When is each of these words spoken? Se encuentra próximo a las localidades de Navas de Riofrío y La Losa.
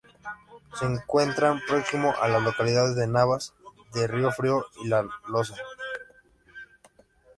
Se 0.79 0.85
encuentra 0.87 1.61
próximo 1.67 2.15
a 2.19 2.27
las 2.27 2.41
localidades 2.41 2.95
de 2.95 3.05
Navas 3.05 3.53
de 3.93 4.07
Riofrío 4.07 4.65
y 4.83 4.87
La 4.87 5.07
Losa. 5.27 5.53